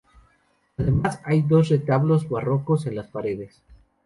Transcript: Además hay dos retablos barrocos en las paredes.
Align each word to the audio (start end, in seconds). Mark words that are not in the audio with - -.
Además 0.79 1.19
hay 1.25 1.43
dos 1.43 1.69
retablos 1.69 2.27
barrocos 2.27 2.87
en 2.87 2.95
las 2.95 3.05
paredes. 3.09 3.61